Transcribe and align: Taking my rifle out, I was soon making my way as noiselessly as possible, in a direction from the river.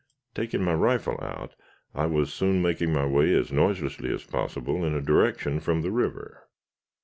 Taking 0.33 0.63
my 0.63 0.73
rifle 0.73 1.19
out, 1.21 1.53
I 1.93 2.07
was 2.07 2.33
soon 2.33 2.59
making 2.59 2.91
my 2.91 3.05
way 3.05 3.35
as 3.35 3.51
noiselessly 3.51 4.11
as 4.11 4.23
possible, 4.25 4.83
in 4.83 4.95
a 4.95 4.99
direction 4.99 5.59
from 5.59 5.83
the 5.83 5.91
river. 5.91 6.47